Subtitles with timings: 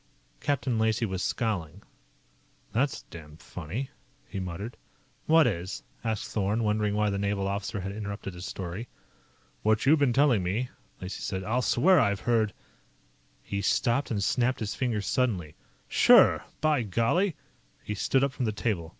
[0.39, 1.83] Captain Lacey was scowling.
[2.71, 3.91] "That's damned funny,"
[4.27, 4.75] he muttered.
[5.27, 8.87] "What is?" asked Thorn, wondering why the naval officer had interrupted his story.
[9.61, 10.69] "What you've been telling me,"
[10.99, 11.43] Lacey said.
[11.43, 12.51] "I'll swear I've heard"
[13.43, 15.53] He stopped and snapped his fingers suddenly.
[15.87, 16.45] "Sure!
[16.61, 17.35] By golly!"
[17.83, 18.89] He stood up from the table.